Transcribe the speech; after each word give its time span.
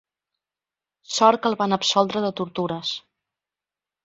Sort 1.17 1.43
que 1.43 1.49
el 1.51 1.57
van 1.59 1.77
absoldre 1.77 2.25
de 2.25 2.33
tortures. 2.41 2.97